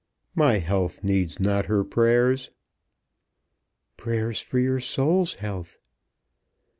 [0.33, 2.49] "My health needs not her prayers."
[3.97, 5.77] "Prayers for your soul's health."